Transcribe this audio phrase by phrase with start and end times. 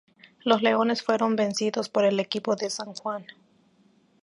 [0.43, 3.23] Los Leones fueron vencidos por el equipo de San Juan.